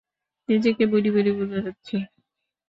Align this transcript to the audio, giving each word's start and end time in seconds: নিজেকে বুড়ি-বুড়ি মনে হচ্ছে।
নিজেকে 0.49 0.83
বুড়ি-বুড়ি 0.91 1.31
মনে 1.39 1.57
হচ্ছে। 1.65 1.95